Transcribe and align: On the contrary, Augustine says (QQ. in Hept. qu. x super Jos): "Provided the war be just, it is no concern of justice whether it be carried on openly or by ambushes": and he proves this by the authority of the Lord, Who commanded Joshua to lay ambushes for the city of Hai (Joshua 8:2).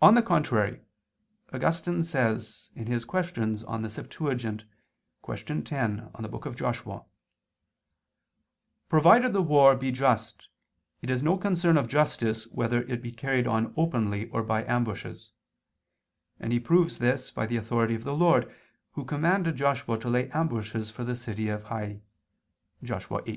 On 0.00 0.14
the 0.14 0.22
contrary, 0.22 0.80
Augustine 1.52 2.04
says 2.04 2.70
(QQ. 2.76 2.80
in 2.82 2.86
Hept. 2.86 3.08
qu. 4.16 4.30
x 5.34 5.50
super 5.50 6.54
Jos): 6.54 7.02
"Provided 8.88 9.32
the 9.32 9.42
war 9.42 9.74
be 9.74 9.90
just, 9.90 10.46
it 11.02 11.10
is 11.10 11.20
no 11.20 11.36
concern 11.36 11.76
of 11.76 11.88
justice 11.88 12.44
whether 12.52 12.82
it 12.82 13.02
be 13.02 13.10
carried 13.10 13.48
on 13.48 13.74
openly 13.76 14.28
or 14.30 14.44
by 14.44 14.62
ambushes": 14.66 15.32
and 16.38 16.52
he 16.52 16.60
proves 16.60 17.00
this 17.00 17.32
by 17.32 17.44
the 17.44 17.56
authority 17.56 17.96
of 17.96 18.04
the 18.04 18.14
Lord, 18.14 18.54
Who 18.92 19.04
commanded 19.04 19.56
Joshua 19.56 19.98
to 19.98 20.08
lay 20.08 20.30
ambushes 20.30 20.92
for 20.92 21.02
the 21.02 21.16
city 21.16 21.48
of 21.48 21.64
Hai 21.64 22.02
(Joshua 22.84 23.20
8:2). 23.22 23.32